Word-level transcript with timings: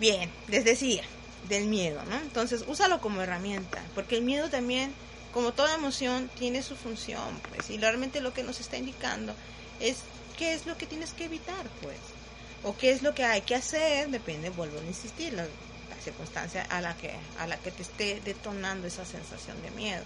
Bien, 0.00 0.30
les 0.46 0.64
decía, 0.64 1.02
del 1.48 1.66
miedo, 1.66 2.02
¿no? 2.04 2.16
Entonces, 2.16 2.64
úsalo 2.66 3.00
como 3.00 3.20
herramienta, 3.20 3.82
porque 3.94 4.16
el 4.16 4.22
miedo 4.22 4.48
también, 4.48 4.92
como 5.32 5.52
toda 5.52 5.74
emoción, 5.74 6.30
tiene 6.38 6.62
su 6.62 6.76
función, 6.76 7.40
pues, 7.48 7.70
y 7.70 7.78
realmente 7.78 8.20
lo 8.20 8.32
que 8.32 8.44
nos 8.44 8.60
está 8.60 8.76
indicando 8.76 9.34
es 9.80 9.98
qué 10.36 10.54
es 10.54 10.66
lo 10.66 10.76
que 10.76 10.86
tienes 10.86 11.12
que 11.12 11.24
evitar, 11.24 11.66
pues, 11.82 11.96
o 12.62 12.76
qué 12.76 12.90
es 12.90 13.02
lo 13.02 13.14
que 13.14 13.24
hay 13.24 13.42
que 13.42 13.54
hacer, 13.54 14.08
depende, 14.10 14.50
vuelvo 14.50 14.78
a 14.78 14.84
insistir, 14.84 15.32
la, 15.32 15.44
la 15.44 16.02
circunstancia 16.02 16.62
a 16.62 16.80
la 16.80 16.96
que 16.96 17.12
a 17.38 17.46
la 17.46 17.56
que 17.56 17.70
te 17.70 17.82
esté 17.82 18.20
detonando 18.24 18.86
esa 18.86 19.04
sensación 19.04 19.60
de 19.62 19.70
miedo. 19.72 20.04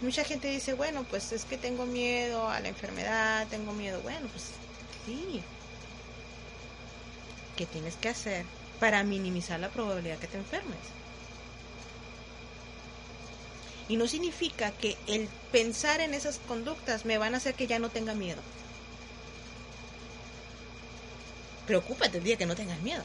Mucha 0.00 0.24
gente 0.24 0.48
dice, 0.50 0.74
bueno, 0.74 1.04
pues 1.04 1.32
es 1.32 1.44
que 1.44 1.56
tengo 1.56 1.86
miedo 1.86 2.48
a 2.48 2.60
la 2.60 2.68
enfermedad, 2.68 3.46
tengo 3.48 3.72
miedo, 3.72 4.00
bueno, 4.02 4.28
pues 4.28 4.50
sí. 5.06 5.42
¿Qué 7.56 7.66
tienes 7.66 7.96
que 7.96 8.08
hacer 8.08 8.44
para 8.80 9.04
minimizar 9.04 9.60
la 9.60 9.68
probabilidad 9.68 10.18
que 10.18 10.26
te 10.26 10.38
enfermes? 10.38 10.78
Y 13.88 13.96
no 13.96 14.08
significa 14.08 14.70
que 14.72 14.96
el 15.06 15.28
pensar 15.52 16.00
en 16.00 16.14
esas 16.14 16.38
conductas 16.48 17.04
me 17.04 17.18
van 17.18 17.34
a 17.34 17.36
hacer 17.36 17.54
que 17.54 17.66
ya 17.66 17.78
no 17.78 17.90
tenga 17.90 18.14
miedo. 18.14 18.40
Preocúpate 21.66 22.18
el 22.18 22.24
día 22.24 22.36
que 22.36 22.46
no 22.46 22.56
tengas 22.56 22.80
miedo. 22.80 23.04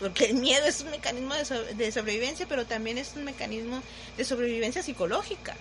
Porque 0.00 0.26
el 0.26 0.34
miedo 0.34 0.66
es 0.66 0.80
un 0.80 0.90
mecanismo 0.90 1.34
de, 1.34 1.74
de 1.74 1.92
sobrevivencia, 1.92 2.46
pero 2.48 2.66
también 2.66 2.98
es 2.98 3.12
un 3.14 3.24
mecanismo 3.24 3.80
de 4.16 4.24
sobrevivencia 4.24 4.82
psicológica. 4.82 5.56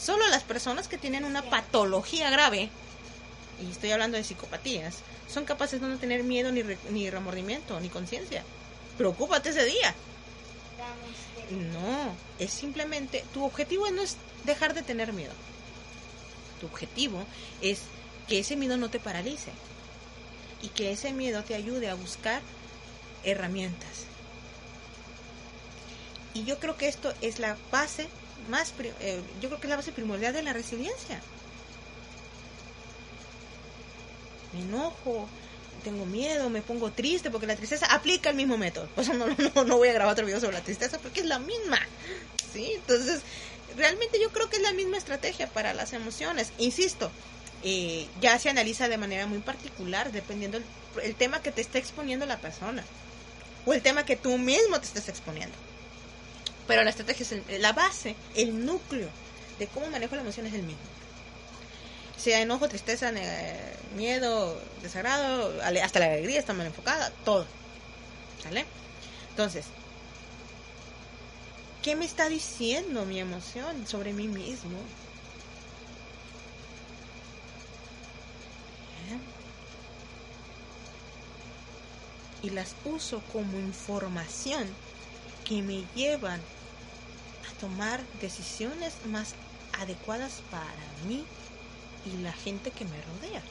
Solo 0.00 0.26
las 0.28 0.42
personas 0.42 0.88
que 0.88 0.96
tienen 0.96 1.24
una 1.24 1.42
patología 1.42 2.30
grave, 2.30 2.70
y 3.62 3.70
estoy 3.70 3.90
hablando 3.92 4.16
de 4.16 4.24
psicopatías, 4.24 4.98
son 5.28 5.44
capaces 5.44 5.80
de 5.80 5.86
no 5.88 5.98
tener 5.98 6.22
miedo 6.22 6.50
ni, 6.52 6.62
re- 6.62 6.78
ni 6.90 7.08
remordimiento, 7.10 7.78
ni 7.80 7.88
conciencia. 7.88 8.42
Preocúpate 8.98 9.50
ese 9.50 9.64
día. 9.64 9.94
No, 11.72 12.14
es 12.38 12.52
simplemente, 12.52 13.24
tu 13.34 13.44
objetivo 13.44 13.90
no 13.90 14.02
es 14.02 14.16
dejar 14.44 14.74
de 14.74 14.82
tener 14.82 15.12
miedo. 15.12 15.32
Tu 16.60 16.66
objetivo 16.66 17.24
es 17.60 17.80
que 18.28 18.38
ese 18.38 18.56
miedo 18.56 18.76
no 18.76 18.88
te 18.90 19.00
paralice 19.00 19.50
y 20.62 20.68
que 20.68 20.92
ese 20.92 21.12
miedo 21.12 21.42
te 21.42 21.54
ayude 21.54 21.88
a 21.88 21.94
buscar 21.94 22.40
herramientas. 23.24 24.04
Y 26.34 26.44
yo 26.44 26.58
creo 26.58 26.76
que 26.76 26.86
esto 26.88 27.12
es 27.20 27.38
la 27.40 27.56
base 27.72 28.08
más, 28.48 28.72
eh, 29.00 29.20
yo 29.40 29.48
creo 29.48 29.60
que 29.60 29.66
es 29.66 29.70
la 29.70 29.76
base 29.76 29.92
primordial 29.92 30.32
de 30.32 30.42
la 30.42 30.52
resiliencia. 30.52 31.20
Me 34.52 34.60
enojo, 34.60 35.28
tengo 35.84 36.04
miedo, 36.06 36.50
me 36.50 36.62
pongo 36.62 36.90
triste, 36.90 37.30
porque 37.30 37.46
la 37.46 37.56
tristeza 37.56 37.86
aplica 37.86 38.30
el 38.30 38.36
mismo 38.36 38.56
método. 38.58 38.86
Por 38.88 39.04
eso 39.04 39.14
no, 39.14 39.26
no, 39.26 39.64
no 39.64 39.76
voy 39.78 39.88
a 39.88 39.92
grabar 39.92 40.12
otro 40.12 40.26
video 40.26 40.40
sobre 40.40 40.54
la 40.54 40.64
tristeza, 40.64 40.98
porque 40.98 41.20
es 41.20 41.26
la 41.26 41.38
misma. 41.38 41.80
¿Sí? 42.52 42.72
Entonces, 42.74 43.20
realmente 43.76 44.20
yo 44.20 44.30
creo 44.30 44.48
que 44.50 44.56
es 44.56 44.62
la 44.62 44.72
misma 44.72 44.98
estrategia 44.98 45.46
para 45.48 45.72
las 45.74 45.92
emociones. 45.92 46.52
Insisto, 46.58 47.10
eh, 47.62 48.06
ya 48.20 48.38
se 48.38 48.50
analiza 48.50 48.88
de 48.88 48.98
manera 48.98 49.26
muy 49.26 49.38
particular, 49.38 50.10
dependiendo 50.12 50.60
el 51.02 51.14
tema 51.14 51.40
que 51.42 51.52
te 51.52 51.60
esté 51.60 51.78
exponiendo 51.78 52.26
la 52.26 52.38
persona. 52.38 52.84
O 53.66 53.72
el 53.72 53.82
tema 53.82 54.04
que 54.04 54.16
tú 54.16 54.36
mismo 54.38 54.80
te 54.80 54.86
estés 54.86 55.08
exponiendo. 55.08 55.54
Pero 56.66 56.82
la 56.82 56.90
estrategia 56.90 57.24
es 57.24 57.32
el- 57.32 57.62
la 57.62 57.72
base, 57.72 58.16
el 58.34 58.64
núcleo 58.64 59.08
de 59.58 59.66
cómo 59.68 59.86
manejo 59.88 60.14
la 60.14 60.22
emoción 60.22 60.46
es 60.46 60.54
el 60.54 60.62
mismo. 60.62 60.80
Sea 62.20 62.42
enojo, 62.42 62.68
tristeza, 62.68 63.10
miedo, 63.96 64.60
desagrado, 64.82 65.54
hasta 65.82 66.00
la 66.00 66.06
alegría 66.06 66.38
está 66.38 66.52
mal 66.52 66.66
enfocada, 66.66 67.10
todo. 67.24 67.46
¿Sale? 68.42 68.66
Entonces, 69.30 69.64
¿qué 71.82 71.96
me 71.96 72.04
está 72.04 72.28
diciendo 72.28 73.06
mi 73.06 73.20
emoción 73.20 73.86
sobre 73.86 74.12
mí 74.12 74.28
mismo? 74.28 74.78
Bien. 79.06 79.20
Y 82.42 82.50
las 82.50 82.74
uso 82.84 83.22
como 83.32 83.58
información 83.58 84.66
que 85.46 85.62
me 85.62 85.84
llevan 85.94 86.40
a 87.48 87.60
tomar 87.60 88.02
decisiones 88.20 88.92
más 89.06 89.34
adecuadas 89.78 90.42
para 90.50 91.08
mí 91.08 91.24
y 92.06 92.22
la 92.22 92.32
gente 92.32 92.70
que 92.70 92.84
me 92.84 93.00
rodea. 93.02 93.42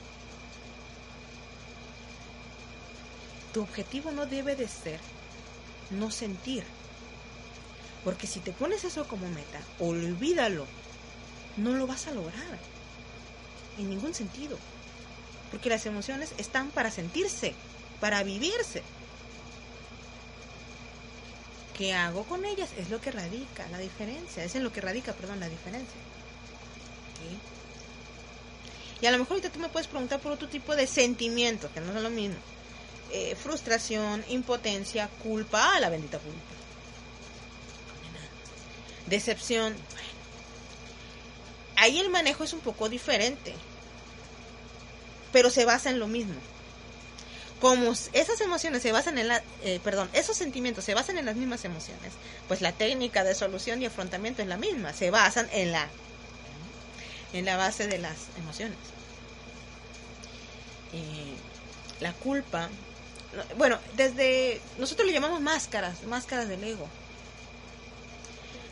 Tu 3.53 3.61
objetivo 3.61 4.11
no 4.11 4.25
debe 4.25 4.55
de 4.55 4.67
ser 4.67 4.99
no 5.89 6.11
sentir. 6.11 6.63
Porque 8.03 8.27
si 8.27 8.39
te 8.39 8.51
pones 8.51 8.83
eso 8.83 9.07
como 9.07 9.29
meta, 9.29 9.59
olvídalo. 9.79 10.65
No 11.57 11.73
lo 11.73 11.87
vas 11.87 12.07
a 12.07 12.11
lograr. 12.11 12.59
En 13.77 13.89
ningún 13.89 14.13
sentido. 14.13 14.57
Porque 15.51 15.69
las 15.69 15.85
emociones 15.85 16.33
están 16.37 16.69
para 16.69 16.91
sentirse, 16.91 17.55
para 17.99 18.23
vivirse. 18.23 18.83
¿Qué 21.75 21.93
hago 21.93 22.23
con 22.23 22.45
ellas? 22.45 22.69
Es 22.77 22.89
lo 22.89 23.01
que 23.01 23.11
radica 23.11 23.67
la 23.69 23.79
diferencia. 23.79 24.43
Es 24.43 24.55
en 24.55 24.63
lo 24.63 24.71
que 24.71 24.81
radica, 24.81 25.13
perdón, 25.13 25.39
la 25.39 25.49
diferencia. 25.49 25.99
Y 29.01 29.05
a 29.05 29.11
lo 29.11 29.17
mejor 29.17 29.33
ahorita 29.33 29.49
tú 29.49 29.59
me 29.59 29.69
puedes 29.69 29.87
preguntar 29.87 30.19
por 30.19 30.31
otro 30.31 30.47
tipo 30.47 30.75
de 30.75 30.87
sentimientos, 30.87 31.71
que 31.71 31.79
no 31.79 31.93
son 31.93 32.03
lo 32.03 32.09
mismo. 32.09 32.37
Eh, 33.11 33.35
frustración, 33.35 34.23
impotencia, 34.27 35.09
culpa, 35.23 35.71
ah, 35.73 35.79
la 35.79 35.89
bendita 35.89 36.19
culpa. 36.19 36.39
Decepción. 39.07 39.75
Ahí 41.75 41.99
el 41.99 42.09
manejo 42.09 42.43
es 42.43 42.53
un 42.53 42.59
poco 42.59 42.89
diferente, 42.89 43.55
pero 45.31 45.49
se 45.49 45.66
basa 45.66 45.89
en 45.89 45.99
lo 45.99 46.07
mismo. 46.07 46.35
Como 47.61 47.91
esas 47.91 48.41
emociones 48.41 48.81
se 48.81 48.91
basan 48.91 49.17
en 49.17 49.29
la, 49.29 49.41
eh, 49.63 49.79
perdón, 49.83 50.09
esos 50.13 50.37
sentimientos 50.37 50.85
se 50.85 50.93
basan 50.93 51.17
en 51.17 51.25
las 51.25 51.35
mismas 51.35 51.66
emociones, 51.66 52.13
pues 52.47 52.61
la 52.61 52.71
técnica 52.73 53.23
de 53.23 53.35
solución 53.35 53.81
y 53.81 53.85
afrontamiento 53.85 54.41
es 54.41 54.47
la 54.47 54.57
misma, 54.57 54.93
se 54.93 55.09
basan 55.09 55.49
en 55.51 55.71
la 55.71 55.89
en 57.34 57.45
la 57.45 57.57
base 57.57 57.88
de 57.88 57.97
las 57.97 58.17
emociones. 58.38 58.78
Eh, 60.94 61.35
la 62.00 62.13
culpa, 62.13 62.69
no, 63.35 63.56
bueno, 63.57 63.78
desde 63.95 64.62
nosotros 64.78 65.07
le 65.07 65.13
llamamos 65.13 65.41
máscaras, 65.41 66.03
máscaras 66.03 66.47
del 66.47 66.63
ego. 66.63 66.88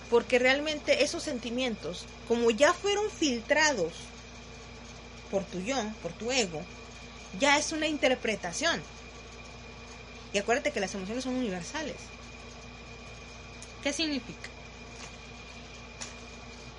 Porque 0.09 0.39
realmente 0.39 1.03
esos 1.03 1.23
sentimientos, 1.23 2.05
como 2.27 2.49
ya 2.49 2.73
fueron 2.73 3.09
filtrados 3.11 3.93
por 5.29 5.43
tu 5.43 5.59
yo, 5.59 5.75
por 6.01 6.13
tu 6.13 6.31
ego, 6.31 6.61
ya 7.39 7.57
es 7.57 7.71
una 7.73 7.87
interpretación. 7.87 8.81
Y 10.33 10.37
acuérdate 10.37 10.71
que 10.71 10.79
las 10.79 10.93
emociones 10.95 11.23
son 11.23 11.35
universales. 11.35 11.97
¿Qué 13.83 13.93
significa? 13.93 14.49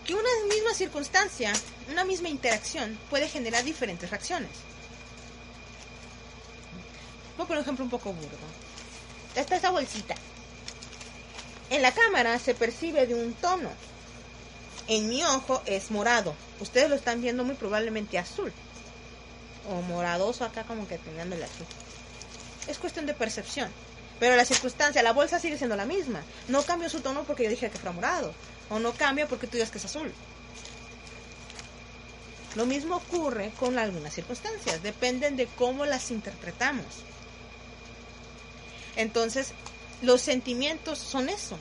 Que 0.09 0.15
una 0.15 0.31
misma 0.49 0.73
circunstancia, 0.73 1.53
una 1.91 2.03
misma 2.03 2.31
interacción 2.31 2.99
puede 3.11 3.29
generar 3.29 3.63
diferentes 3.63 4.09
reacciones. 4.09 4.49
Voy 7.37 7.47
a 7.47 7.53
un 7.53 7.59
ejemplo 7.59 7.85
un 7.85 7.91
poco 7.91 8.15
burdo. 8.15 8.39
Esta 9.35 9.57
esa 9.57 9.69
bolsita. 9.69 10.15
En 11.69 11.83
la 11.83 11.93
cámara 11.93 12.39
se 12.39 12.55
percibe 12.55 13.07
de 13.07 13.17
un 13.17 13.35
tono. 13.35 13.69
En 14.87 15.11
mi 15.11 15.23
ojo 15.25 15.61
es 15.67 15.91
morado. 15.91 16.35
Ustedes 16.59 16.89
lo 16.89 16.97
están 16.97 17.21
viendo 17.21 17.45
muy 17.45 17.57
probablemente 17.57 18.17
azul. 18.19 18.51
O 19.69 19.83
moradoso 19.83 20.47
acá 20.47 20.65
como 20.65 20.89
que 20.89 20.97
teniendo 20.97 21.37
el 21.37 21.43
azul. 21.43 21.67
Es 22.67 22.79
cuestión 22.79 23.05
de 23.05 23.13
percepción. 23.13 23.71
Pero 24.19 24.37
la 24.37 24.45
circunstancia, 24.45 25.03
la 25.03 25.13
bolsa 25.13 25.39
sigue 25.39 25.59
siendo 25.59 25.77
la 25.77 25.87
misma. 25.87 26.23
No 26.49 26.63
cambia 26.63 26.89
su 26.89 27.01
tono 27.01 27.25
porque 27.25 27.45
yo 27.45 27.51
dije 27.51 27.71
que 27.71 27.79
fuera 27.79 27.93
morado. 27.93 28.35
O 28.71 28.79
no 28.79 28.93
cambia 28.93 29.29
porque 29.29 29.47
tú 29.47 29.53
digas 29.53 29.71
que 29.71 29.79
es 29.79 29.85
azul. 29.85 30.13
Lo 32.57 32.67
mismo 32.67 32.97
ocurre 32.97 33.53
con 33.59 33.79
algunas 33.79 34.15
circunstancias. 34.15 34.83
Dependen 34.83 35.37
de 35.37 35.47
cómo 35.47 35.87
las 35.87 36.11
interpretamos. 36.11 36.87
Entonces, 38.97 39.53
los 40.03 40.21
sentimientos 40.21 40.99
son 40.99 41.29
eso. 41.29 41.57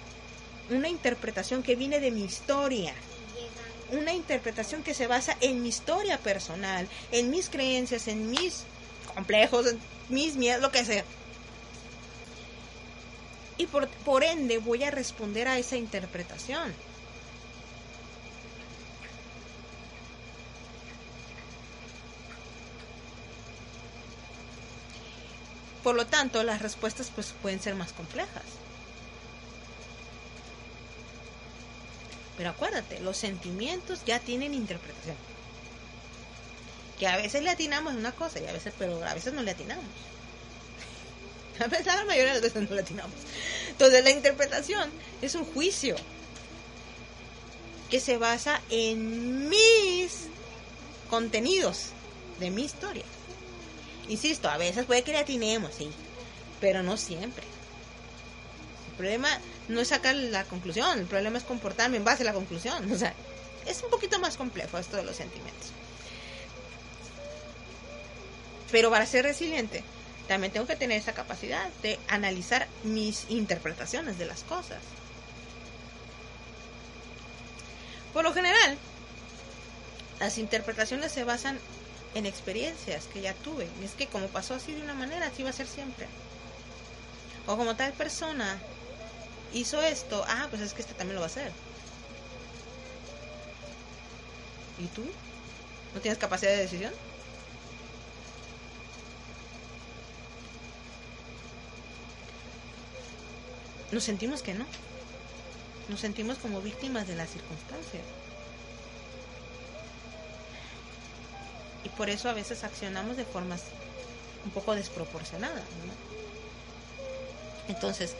Una 0.72 0.90
interpretación 0.90 1.62
que 1.62 1.76
viene 1.76 2.00
de 2.00 2.12
mi 2.12 2.24
historia. 2.24 2.94
Una 3.92 4.14
interpretación 4.14 4.82
que 4.82 4.96
se 4.96 5.08
basa 5.08 5.38
en 5.40 5.62
mi 5.62 5.70
historia 5.70 6.18
personal, 6.18 6.88
en 7.12 7.30
mis 7.30 7.50
creencias, 7.50 8.08
en 8.08 8.30
mis 8.30 8.64
complejos, 9.14 9.68
en 9.68 9.80
mis 10.10 10.36
miedos, 10.36 10.62
lo 10.62 10.72
que 10.72 10.84
sea. 10.84 11.06
Y 13.58 13.66
por, 13.68 13.88
por 13.88 14.24
ende 14.24 14.60
voy 14.60 14.84
a 14.84 14.92
responder 14.92 15.48
a 15.48 15.58
esa 15.58 15.78
interpretación. 15.78 16.74
por 25.88 25.96
lo 25.96 26.06
tanto, 26.06 26.44
las 26.44 26.62
respuestas 26.62 27.10
pues 27.16 27.34
pueden 27.42 27.62
ser 27.62 27.74
más 27.74 27.94
complejas. 27.94 28.44
Pero 32.36 32.50
acuérdate, 32.50 33.00
los 33.00 33.16
sentimientos 33.16 34.04
ya 34.04 34.20
tienen 34.20 34.54
interpretación. 34.54 35.16
Que 37.00 37.08
a 37.08 37.16
veces 37.16 37.42
le 37.42 37.52
atinamos 37.52 37.94
una 37.94 38.12
cosa 38.12 38.42
y 38.42 38.48
a 38.48 38.52
veces, 38.52 38.74
pero 38.78 39.02
a 39.02 39.14
veces 39.14 39.34
no 39.34 39.44
le 39.44 39.52
atinamos. 39.52 39.86
A 41.92 41.96
la 41.96 42.06
mayoría 42.06 42.34
de 42.34 42.42
las 42.42 42.42
veces 42.42 42.70
no 42.70 42.76
le 42.76 42.82
atinamos. 42.82 43.16
Entonces 43.70 44.04
la 44.04 44.12
interpretación 44.12 44.90
es 45.22 45.36
un 45.36 45.46
juicio 45.46 45.96
que 47.90 48.00
se 48.00 48.18
basa 48.18 48.62
en 48.70 49.50
mis 49.50 50.28
contenidos 51.10 51.88
de 52.40 52.52
mi 52.52 52.64
historia. 52.64 53.06
Insisto, 54.10 54.50
a 54.50 54.58
veces 54.58 54.86
puede 54.86 55.04
que 55.04 55.12
le 55.12 55.20
atinemos, 55.20 55.74
sí, 55.74 55.90
pero 56.60 56.84
no 56.84 56.98
siempre. 56.98 57.44
El 58.90 58.96
problema 58.98 59.30
no 59.68 59.80
es 59.82 59.90
sacar 59.90 60.16
la 60.16 60.44
conclusión, 60.46 61.00
el 61.00 61.06
problema 61.06 61.38
es 61.38 61.44
comportarme 61.44 61.98
en 61.98 62.04
base 62.04 62.24
a 62.24 62.26
la 62.26 62.34
conclusión. 62.34 62.92
O 62.92 62.98
sea, 62.98 63.14
es 63.66 63.82
un 63.84 63.90
poquito 63.90 64.20
más 64.20 64.38
complejo 64.38 64.78
esto 64.78 64.98
de 64.98 65.04
los 65.04 65.16
sentimientos. 65.16 65.72
Pero 68.72 68.90
para 68.90 69.06
ser 69.06 69.24
resiliente, 69.24 69.84
también 70.28 70.52
tengo 70.52 70.68
que 70.68 70.76
tener 70.76 71.00
esa 71.00 71.14
capacidad 71.14 71.70
de 71.82 72.00
analizar 72.08 72.68
mis 72.84 73.26
interpretaciones 73.30 74.18
de 74.18 74.26
las 74.26 74.44
cosas. 74.44 74.80
Por 78.14 78.24
lo 78.24 78.34
general, 78.34 78.78
las 80.20 80.38
interpretaciones 80.38 81.12
se 81.12 81.24
basan 81.24 81.60
en 82.16 82.26
experiencias 82.26 83.06
que 83.06 83.22
ya 83.22 83.34
tuve. 83.34 83.68
es 83.84 83.92
que 83.92 84.08
como 84.08 84.28
pasó 84.28 84.56
así 84.56 84.74
de 84.74 84.82
una 84.82 84.94
manera, 84.94 85.28
así 85.28 85.44
va 85.44 85.52
a 85.52 85.54
ser 85.54 85.68
siempre. 85.68 86.08
O 87.46 87.56
como 87.56 87.76
tal 87.76 87.94
persona 87.94 88.58
hizo 89.54 89.82
esto, 89.82 90.26
ah, 90.28 90.48
pues 90.50 90.62
es 90.62 90.74
que 90.74 90.82
este 90.82 90.94
también 90.94 91.16
lo 91.16 91.22
va 91.22 91.28
a 91.28 91.30
hacer. 91.30 91.52
¿Y 94.80 94.88
tú? 94.88 95.04
¿No 95.94 96.02
tienes 96.02 96.20
capacidad 96.20 96.52
de 96.52 96.58
decisión? 96.58 96.94
Nos 103.92 104.04
sentimos 104.04 104.42
que 104.42 104.54
no. 104.54 104.66
Nos 105.90 106.00
sentimos 106.00 106.38
como 106.38 106.62
víctimas 106.62 107.08
de 107.08 107.16
las 107.16 107.30
circunstancias. 107.30 108.04
Y 111.84 111.90
por 111.90 112.10
eso 112.10 112.30
a 112.30 112.34
veces 112.34 112.64
accionamos 112.64 113.16
de 113.16 113.24
formas 113.24 113.64
un 114.44 114.52
poco 114.52 114.76
desproporcionadas. 114.76 115.64
Entonces, 117.70 118.16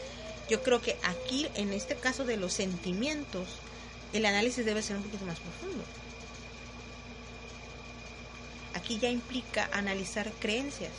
yo 0.48 0.62
creo 0.62 0.80
que 0.80 0.96
aquí, 1.02 1.46
en 1.54 1.72
este 1.72 1.94
caso 1.94 2.24
de 2.24 2.38
los 2.38 2.54
sentimientos, 2.54 3.48
el 4.12 4.24
análisis 4.24 4.64
debe 4.64 4.82
ser 4.82 4.96
un 4.96 5.02
poquito 5.02 5.26
más 5.26 5.38
profundo. 5.38 5.84
Aquí 8.74 8.98
ya 8.98 9.10
implica 9.10 9.68
analizar 9.72 10.30
creencias. 10.38 10.92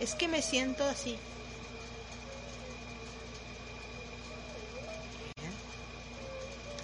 Es 0.00 0.14
que 0.14 0.26
me 0.26 0.42
siento 0.42 0.84
así. 0.84 1.16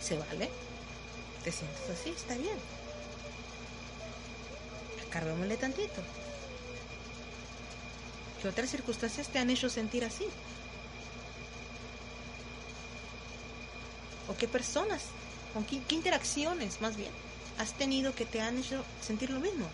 ¿Se 0.09 0.17
vale? 0.17 0.49
¿Te 1.43 1.53
sientes 1.53 1.91
así? 1.91 2.09
Está 2.09 2.35
bien. 2.39 2.59
Carvémosle 5.11 5.57
tantito. 5.59 6.01
¿Qué 8.41 8.49
otras 8.49 8.71
circunstancias 8.71 9.29
te 9.29 9.39
han 9.39 9.51
hecho 9.51 9.69
sentir 9.69 10.03
así? 10.05 10.25
¿O 14.31 14.35
qué 14.39 14.49
personas, 14.49 15.03
con 15.53 15.67
qué, 15.67 15.77
qué 15.87 15.95
interacciones 15.95 16.81
más 16.81 16.97
bien, 16.97 17.13
has 17.59 17.77
tenido 17.77 18.15
que 18.15 18.25
te 18.25 18.41
han 18.41 18.57
hecho 18.57 18.79
sentir 18.99 19.29
lo 19.29 19.41
mismo? 19.41 19.67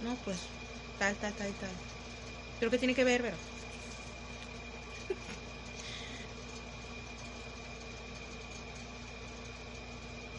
No, 0.00 0.16
pues 0.24 0.38
tal, 0.98 1.16
tal, 1.18 1.34
tal, 1.34 1.54
tal. 1.54 1.99
¿Pero 2.60 2.70
qué 2.70 2.78
tiene 2.78 2.94
que 2.94 3.04
ver, 3.04 3.22
Vero? 3.22 3.36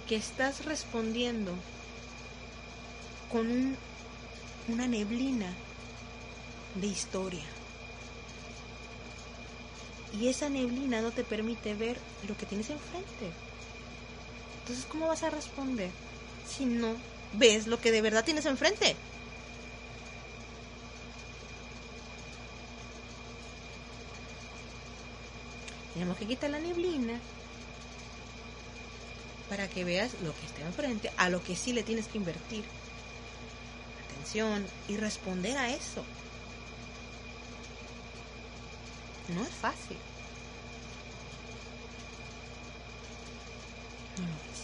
que 0.07 0.17
estás 0.17 0.65
respondiendo 0.65 1.53
con 3.31 3.77
una 4.67 4.85
neblina 4.85 5.55
de 6.75 6.87
historia. 6.87 7.45
Y 10.19 10.27
esa 10.27 10.49
neblina 10.49 11.01
no 11.01 11.11
te 11.11 11.23
permite 11.23 11.75
ver 11.75 11.97
lo 12.27 12.35
que 12.35 12.45
tienes 12.45 12.69
enfrente. 12.69 13.31
Entonces, 14.59 14.85
¿cómo 14.85 15.07
vas 15.07 15.23
a 15.23 15.29
responder 15.29 15.91
si 16.45 16.65
no 16.65 16.97
ves 17.31 17.67
lo 17.67 17.79
que 17.79 17.93
de 17.93 18.01
verdad 18.01 18.25
tienes 18.25 18.45
enfrente? 18.45 18.97
Tenemos 26.01 26.17
que 26.17 26.25
quitar 26.25 26.49
la 26.49 26.57
neblina 26.57 27.19
para 29.47 29.67
que 29.67 29.83
veas 29.83 30.13
lo 30.23 30.33
que 30.35 30.47
está 30.47 30.61
enfrente, 30.61 31.11
a 31.15 31.29
lo 31.29 31.43
que 31.43 31.55
sí 31.55 31.73
le 31.73 31.83
tienes 31.83 32.07
que 32.07 32.17
invertir 32.17 32.63
atención 34.09 34.65
y 34.87 34.97
responder 34.97 35.55
a 35.59 35.69
eso. 35.69 36.03
No 39.27 39.43
es 39.43 39.49
fácil. 39.49 39.97
No 44.17 44.23
lo 44.23 44.33
es. 44.33 44.61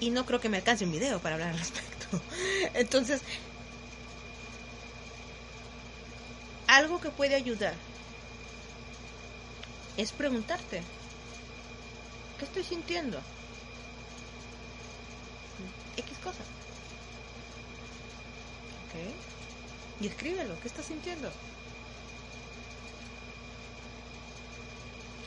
Y 0.00 0.10
no 0.10 0.26
creo 0.26 0.38
que 0.38 0.50
me 0.50 0.58
alcance 0.58 0.84
un 0.84 0.92
video 0.92 1.18
para 1.18 1.36
hablar 1.36 1.52
al 1.52 1.58
respecto. 1.58 2.20
Entonces, 2.74 3.22
que 7.00 7.10
puede 7.10 7.34
ayudar 7.34 7.74
es 9.96 10.12
preguntarte, 10.12 10.82
¿qué 12.38 12.44
estoy 12.44 12.64
sintiendo? 12.64 13.18
X 15.96 16.18
cosa. 16.18 16.44
¿Ok? 18.84 18.94
Y 20.00 20.06
escríbelo, 20.06 20.54
¿qué 20.60 20.68
estás 20.68 20.86
sintiendo? 20.86 21.30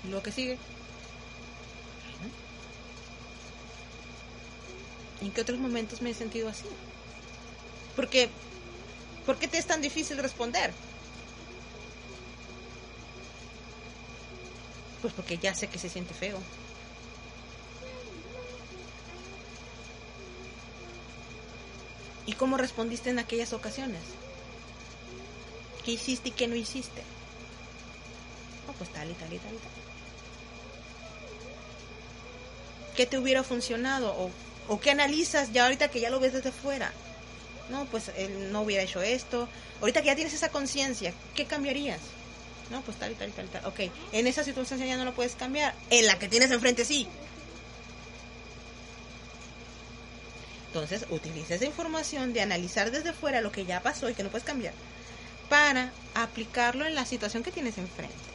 lo 0.03 0.21
que 0.21 0.31
sigue. 0.31 0.57
¿En 5.21 5.31
qué 5.31 5.41
otros 5.41 5.59
momentos 5.59 6.01
me 6.01 6.09
he 6.09 6.13
sentido 6.13 6.49
así? 6.49 6.67
Porque, 7.95 8.29
¿por 9.25 9.37
qué 9.37 9.47
te 9.47 9.57
es 9.57 9.67
tan 9.67 9.81
difícil 9.81 10.17
responder? 10.17 10.73
Pues 15.01 15.13
porque 15.13 15.37
ya 15.37 15.55
sé 15.55 15.67
que 15.67 15.79
se 15.79 15.89
siente 15.89 16.13
feo. 16.13 16.37
¿Y 22.25 22.33
cómo 22.33 22.57
respondiste 22.57 23.09
en 23.09 23.19
aquellas 23.19 23.53
ocasiones? 23.53 24.01
¿Qué 25.83 25.91
hiciste 25.91 26.29
y 26.29 26.31
qué 26.31 26.47
no 26.47 26.55
hiciste? 26.55 27.01
Oh, 28.69 28.73
pues 28.73 28.89
tal 28.91 29.09
y 29.09 29.13
tal 29.13 29.33
y 29.33 29.37
tal 29.39 29.53
y 29.53 29.57
tal. 29.57 29.71
¿Qué 32.95 33.05
te 33.05 33.17
hubiera 33.17 33.43
funcionado? 33.43 34.13
¿O, 34.15 34.29
o 34.67 34.79
qué 34.79 34.91
analizas 34.91 35.51
ya 35.51 35.63
ahorita 35.63 35.89
que 35.89 35.99
ya 35.99 36.09
lo 36.09 36.19
ves 36.19 36.33
desde 36.33 36.51
fuera? 36.51 36.91
No, 37.71 37.85
pues 37.85 38.11
él 38.15 38.51
no 38.51 38.61
hubiera 38.61 38.83
hecho 38.83 39.01
esto. 39.01 39.47
Ahorita 39.79 40.01
que 40.01 40.07
ya 40.07 40.15
tienes 40.15 40.33
esa 40.33 40.49
conciencia, 40.49 41.13
¿qué 41.35 41.45
cambiarías? 41.45 41.99
No, 42.71 42.81
pues 42.83 42.97
tal 42.97 43.11
y 43.11 43.15
tal 43.15 43.29
y 43.29 43.31
tal 43.33 43.49
tal. 43.49 43.65
Ok, 43.65 43.79
en 44.13 44.27
esa 44.27 44.43
situación 44.43 44.79
ya 44.79 44.97
no 44.97 45.05
lo 45.05 45.13
puedes 45.13 45.35
cambiar. 45.35 45.75
En 45.89 46.07
la 46.07 46.17
que 46.17 46.29
tienes 46.29 46.51
enfrente 46.51 46.85
sí. 46.85 47.07
Entonces, 50.67 51.05
utiliza 51.09 51.55
esa 51.55 51.65
información 51.65 52.31
de 52.33 52.41
analizar 52.41 52.91
desde 52.91 53.11
fuera 53.13 53.41
lo 53.41 53.51
que 53.51 53.65
ya 53.65 53.83
pasó 53.83 54.09
y 54.09 54.15
que 54.15 54.23
no 54.23 54.29
puedes 54.29 54.45
cambiar 54.45 54.73
para 55.49 55.93
aplicarlo 56.13 56.85
en 56.85 56.95
la 56.95 57.05
situación 57.05 57.43
que 57.43 57.51
tienes 57.51 57.77
enfrente. 57.77 58.33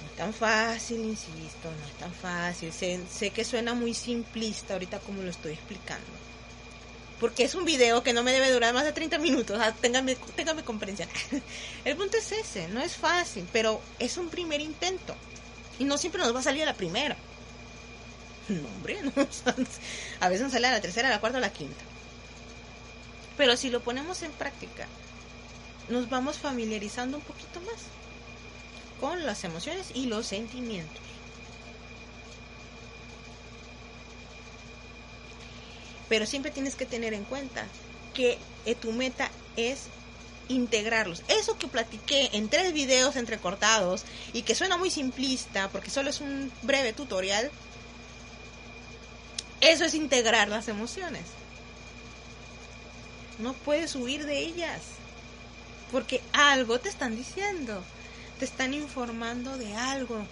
No 0.00 0.06
es 0.06 0.14
tan 0.14 0.32
fácil, 0.34 1.00
insisto, 1.00 1.74
no 1.74 1.86
es 1.86 1.94
tan 1.96 2.12
fácil. 2.14 2.72
Sé, 2.72 3.06
sé 3.08 3.32
que 3.32 3.44
suena 3.44 3.74
muy 3.74 3.94
simplista 3.94 4.74
ahorita 4.74 5.00
como 5.00 5.22
lo 5.22 5.30
estoy 5.30 5.52
explicando 5.54 6.20
porque 7.24 7.44
es 7.44 7.54
un 7.54 7.64
video 7.64 8.02
que 8.02 8.12
no 8.12 8.22
me 8.22 8.32
debe 8.32 8.52
durar 8.52 8.74
más 8.74 8.84
de 8.84 8.92
30 8.92 9.16
minutos, 9.16 9.58
ah, 9.58 9.72
téngame, 9.72 10.14
téngame 10.36 10.62
comprensión. 10.62 11.08
El 11.86 11.96
punto 11.96 12.18
es 12.18 12.30
ese, 12.32 12.68
no 12.68 12.82
es 12.82 12.96
fácil, 12.96 13.48
pero 13.50 13.80
es 13.98 14.18
un 14.18 14.28
primer 14.28 14.60
intento. 14.60 15.16
Y 15.78 15.84
no 15.84 15.96
siempre 15.96 16.20
nos 16.20 16.34
va 16.34 16.40
a 16.40 16.42
salir 16.42 16.64
a 16.64 16.66
la 16.66 16.74
primera. 16.74 17.16
No, 18.48 18.68
hombre, 18.68 18.98
no. 19.16 19.26
A 20.20 20.28
veces 20.28 20.42
nos 20.42 20.52
sale 20.52 20.66
a 20.66 20.72
la 20.72 20.82
tercera, 20.82 21.08
a 21.08 21.12
la 21.12 21.20
cuarta, 21.20 21.38
a 21.38 21.40
la 21.40 21.50
quinta. 21.50 21.82
Pero 23.38 23.56
si 23.56 23.70
lo 23.70 23.80
ponemos 23.80 24.22
en 24.22 24.32
práctica, 24.32 24.86
nos 25.88 26.10
vamos 26.10 26.36
familiarizando 26.36 27.16
un 27.16 27.22
poquito 27.22 27.58
más 27.62 27.84
con 29.00 29.24
las 29.24 29.44
emociones 29.44 29.92
y 29.94 30.08
los 30.08 30.26
sentimientos. 30.26 31.00
Pero 36.14 36.26
siempre 36.26 36.52
tienes 36.52 36.76
que 36.76 36.86
tener 36.86 37.12
en 37.12 37.24
cuenta 37.24 37.66
que 38.14 38.38
eh, 38.66 38.76
tu 38.76 38.92
meta 38.92 39.32
es 39.56 39.86
integrarlos. 40.46 41.24
Eso 41.26 41.58
que 41.58 41.66
platiqué 41.66 42.30
en 42.34 42.48
tres 42.48 42.72
videos 42.72 43.16
entrecortados 43.16 44.04
y 44.32 44.42
que 44.42 44.54
suena 44.54 44.76
muy 44.76 44.90
simplista 44.90 45.68
porque 45.70 45.90
solo 45.90 46.10
es 46.10 46.20
un 46.20 46.52
breve 46.62 46.92
tutorial, 46.92 47.50
eso 49.60 49.84
es 49.84 49.94
integrar 49.94 50.46
las 50.46 50.68
emociones. 50.68 51.24
No 53.40 53.52
puedes 53.52 53.96
huir 53.96 54.24
de 54.24 54.38
ellas 54.38 54.82
porque 55.90 56.20
algo 56.32 56.78
te 56.78 56.90
están 56.90 57.16
diciendo, 57.16 57.82
te 58.38 58.44
están 58.44 58.72
informando 58.72 59.58
de 59.58 59.74
algo. 59.74 60.24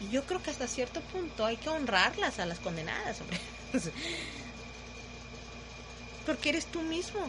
Y 0.00 0.10
yo 0.10 0.24
creo 0.24 0.42
que 0.42 0.50
hasta 0.50 0.66
cierto 0.66 1.02
punto 1.02 1.44
hay 1.44 1.58
que 1.58 1.68
honrarlas 1.68 2.38
a 2.38 2.46
las 2.46 2.58
condenadas, 2.58 3.20
hombre. 3.20 3.38
Porque 6.26 6.48
eres 6.50 6.66
tú 6.66 6.82
mismo. 6.82 7.20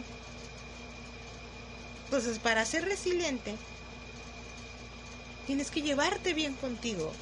Entonces, 2.04 2.38
para 2.38 2.64
ser 2.64 2.84
resiliente, 2.84 3.56
tienes 5.46 5.70
que 5.70 5.82
llevarte 5.82 6.34
bien 6.34 6.54
contigo. 6.54 7.12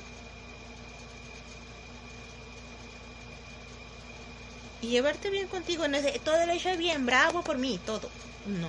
Y 4.83 4.89
llevarte 4.89 5.31
bien 5.31 5.49
contigo 5.49 5.89
no 5.89 5.97
es 5.97 6.03
de 6.03 6.13
todo 6.19 6.45
lo 6.45 6.53
hecho 6.53 6.77
bien, 6.77 7.07
bravo 7.07 7.43
por 7.43 7.57
mí, 7.57 7.81
todo. 7.87 8.11
No. 8.47 8.69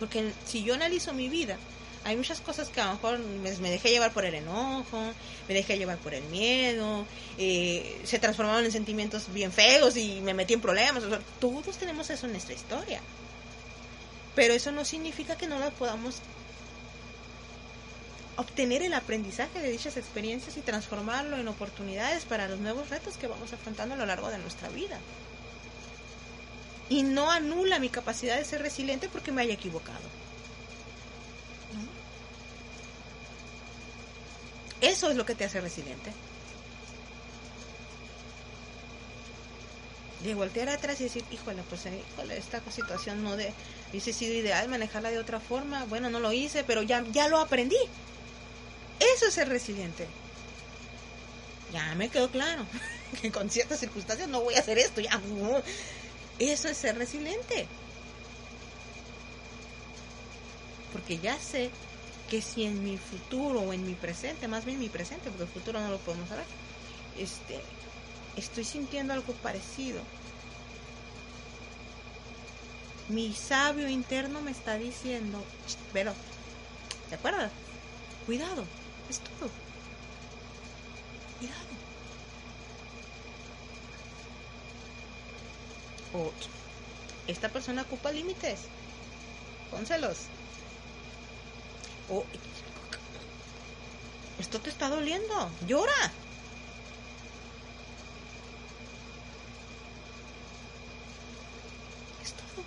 Porque 0.00 0.32
si 0.44 0.64
yo 0.64 0.74
analizo 0.74 1.12
mi 1.14 1.28
vida, 1.28 1.56
hay 2.04 2.16
muchas 2.16 2.40
cosas 2.40 2.68
que 2.68 2.80
a 2.80 2.86
lo 2.86 2.92
mejor 2.94 3.18
me, 3.18 3.70
dejé 3.70 3.90
llevar 3.90 4.12
por 4.12 4.24
el 4.24 4.34
enojo, 4.34 5.12
me 5.48 5.54
dejé 5.54 5.78
llevar 5.78 5.98
por 5.98 6.14
el 6.14 6.24
miedo, 6.24 7.06
eh, 7.38 8.00
se 8.04 8.18
transformaron 8.18 8.64
en 8.64 8.72
sentimientos 8.72 9.32
bien 9.32 9.52
feos 9.52 9.96
y 9.96 10.20
me 10.20 10.34
metí 10.34 10.54
en 10.54 10.60
problemas. 10.60 11.04
todos 11.40 11.76
tenemos 11.76 12.10
eso 12.10 12.26
en 12.26 12.32
nuestra 12.32 12.54
historia. 12.54 13.00
Pero 14.34 14.54
eso 14.54 14.72
no 14.72 14.84
significa 14.84 15.36
que 15.36 15.46
no 15.46 15.58
la 15.58 15.70
podamos 15.70 16.16
obtener 18.36 18.82
el 18.82 18.94
aprendizaje 18.94 19.60
de 19.60 19.70
dichas 19.70 19.96
experiencias 19.96 20.56
y 20.56 20.62
transformarlo 20.62 21.36
en 21.36 21.48
oportunidades 21.48 22.24
para 22.24 22.48
los 22.48 22.58
nuevos 22.58 22.88
retos 22.88 23.16
que 23.16 23.26
vamos 23.26 23.52
afrontando 23.52 23.94
a 23.94 23.98
lo 23.98 24.06
largo 24.06 24.30
de 24.30 24.38
nuestra 24.38 24.68
vida. 24.70 24.98
Y 26.88 27.02
no 27.02 27.30
anula 27.30 27.78
mi 27.78 27.90
capacidad 27.90 28.36
de 28.36 28.44
ser 28.44 28.62
resiliente 28.62 29.08
porque 29.08 29.32
me 29.32 29.42
haya 29.42 29.54
equivocado. 29.54 30.21
Eso 34.82 35.08
es 35.08 35.16
lo 35.16 35.24
que 35.24 35.36
te 35.36 35.44
hace 35.44 35.60
resiliente. 35.60 36.10
De 40.24 40.34
voltear 40.34 40.68
atrás 40.68 41.00
y 41.00 41.04
decir, 41.04 41.24
híjole, 41.30 41.62
pues 41.68 41.86
eh, 41.86 42.02
híjole, 42.12 42.36
esta 42.36 42.60
situación 42.70 43.22
no 43.22 43.36
de, 43.36 43.52
hubiese 43.90 44.12
sido 44.12 44.34
ideal 44.34 44.68
manejarla 44.68 45.10
de 45.10 45.18
otra 45.18 45.38
forma. 45.38 45.84
Bueno, 45.84 46.10
no 46.10 46.18
lo 46.18 46.32
hice, 46.32 46.64
pero 46.64 46.82
ya, 46.82 47.04
ya 47.12 47.28
lo 47.28 47.38
aprendí. 47.38 47.78
Eso 49.14 49.26
es 49.26 49.34
ser 49.34 49.48
resiliente. 49.48 50.06
Ya 51.72 51.94
me 51.94 52.08
quedó 52.08 52.28
claro 52.28 52.66
que 53.22 53.30
con 53.30 53.50
ciertas 53.50 53.78
circunstancias 53.78 54.28
no 54.28 54.42
voy 54.42 54.54
a 54.56 54.60
hacer 54.60 54.78
esto. 54.78 55.00
Ya, 55.00 55.20
eso 56.40 56.68
es 56.68 56.76
ser 56.76 56.98
resiliente. 56.98 57.68
Porque 60.92 61.18
ya 61.18 61.38
sé 61.38 61.70
que 62.32 62.40
si 62.40 62.64
en 62.64 62.82
mi 62.82 62.96
futuro 62.96 63.60
o 63.60 63.74
en 63.74 63.86
mi 63.86 63.92
presente, 63.92 64.48
más 64.48 64.64
bien 64.64 64.78
mi 64.78 64.88
presente, 64.88 65.28
porque 65.28 65.42
el 65.42 65.50
futuro 65.50 65.78
no 65.78 65.90
lo 65.90 65.98
podemos 65.98 66.30
saber, 66.30 66.46
este, 67.18 67.60
estoy 68.38 68.64
sintiendo 68.64 69.12
algo 69.12 69.34
parecido. 69.34 70.00
Mi 73.10 73.34
sabio 73.34 73.86
interno 73.86 74.40
me 74.40 74.50
está 74.50 74.78
diciendo, 74.78 75.44
pero, 75.92 76.14
¿te 77.10 77.16
acuerdas? 77.16 77.52
Cuidado, 78.24 78.64
es 79.10 79.18
todo. 79.18 79.50
Cuidado. 81.38 81.66
O 86.14 86.32
esta 87.26 87.50
persona 87.50 87.82
ocupa 87.82 88.10
límites. 88.10 88.60
Pónselos. 89.70 90.16
Oh, 92.12 92.24
esto 94.38 94.60
te 94.60 94.68
está 94.68 94.90
doliendo, 94.90 95.50
llora. 95.66 96.12
Es 102.22 102.34
todo. 102.34 102.64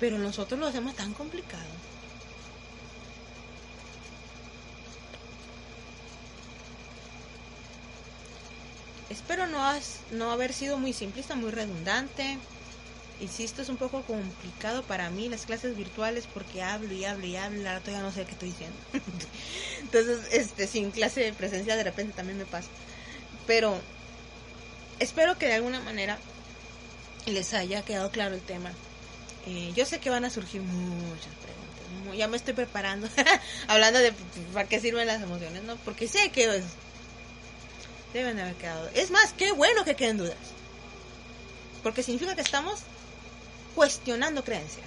Pero 0.00 0.18
nosotros 0.18 0.58
lo 0.58 0.68
hacemos 0.68 0.94
tan 0.94 1.12
complicado. 1.12 1.68
Espero 9.10 9.46
no, 9.46 9.62
has, 9.62 10.00
no 10.12 10.30
haber 10.30 10.54
sido 10.54 10.78
muy 10.78 10.94
simplista, 10.94 11.34
muy 11.34 11.50
redundante 11.50 12.38
insisto, 13.20 13.62
es 13.62 13.68
un 13.68 13.76
poco 13.76 14.02
complicado 14.02 14.82
para 14.82 15.10
mí 15.10 15.28
las 15.28 15.46
clases 15.46 15.76
virtuales 15.76 16.26
porque 16.32 16.62
hablo 16.62 16.92
y 16.92 17.04
hablo 17.04 17.26
y 17.26 17.36
hablo, 17.36 17.68
ahora 17.68 17.80
todavía 17.80 18.02
no 18.02 18.12
sé 18.12 18.24
qué 18.24 18.32
estoy 18.32 18.50
diciendo. 18.50 18.76
Entonces, 19.80 20.18
este, 20.32 20.66
sin 20.66 20.90
clase 20.90 21.20
de 21.20 21.32
presencia 21.32 21.76
de 21.76 21.84
repente 21.84 22.14
también 22.14 22.38
me 22.38 22.46
pasa. 22.46 22.68
Pero 23.46 23.80
espero 24.98 25.38
que 25.38 25.46
de 25.46 25.54
alguna 25.54 25.80
manera 25.80 26.18
les 27.26 27.54
haya 27.54 27.82
quedado 27.82 28.10
claro 28.10 28.34
el 28.34 28.42
tema. 28.42 28.72
Eh, 29.46 29.72
yo 29.74 29.84
sé 29.84 29.98
que 29.98 30.10
van 30.10 30.24
a 30.24 30.30
surgir 30.30 30.62
muchas 30.62 31.34
preguntas. 31.34 32.16
Ya 32.16 32.28
me 32.28 32.36
estoy 32.36 32.54
preparando, 32.54 33.08
hablando 33.68 33.98
de 33.98 34.12
para 34.52 34.68
qué 34.68 34.80
sirven 34.80 35.06
las 35.06 35.22
emociones, 35.22 35.62
¿no? 35.62 35.76
Porque 35.76 36.08
sé 36.08 36.30
que 36.30 36.62
deben 38.12 38.38
haber 38.38 38.54
quedado. 38.54 38.88
Es 38.94 39.10
más, 39.10 39.32
qué 39.32 39.52
bueno 39.52 39.84
que 39.84 39.94
queden 39.94 40.18
dudas. 40.18 40.36
Porque 41.82 42.02
significa 42.02 42.34
que 42.34 42.40
estamos 42.40 42.80
cuestionando 43.78 44.42
creencias. 44.42 44.86